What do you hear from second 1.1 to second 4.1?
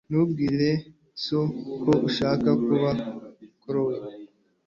so ko ushaka kuba clown.